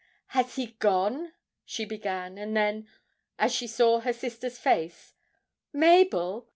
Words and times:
'Has 0.29 0.55
he 0.55 0.65
gone?' 0.79 1.31
she 1.63 1.85
began; 1.85 2.35
and 2.39 2.57
then, 2.57 2.89
as 3.37 3.53
she 3.53 3.67
saw 3.67 3.99
her 3.99 4.13
sister's 4.13 4.57
face, 4.57 5.13
'Mabel! 5.73 6.49